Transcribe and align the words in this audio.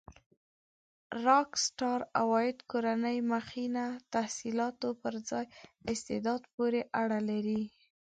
راک 1.25 1.49
سټار 1.65 2.01
عوایده 2.21 2.63
کورنۍ 2.71 3.17
مخینه 3.33 3.85
تحصيلاتو 4.13 4.89
پر 5.01 5.13
ځای 5.29 5.45
استعداد 5.91 6.41
پورې 6.55 6.81
اړه 7.01 7.19
لري. 7.29 7.61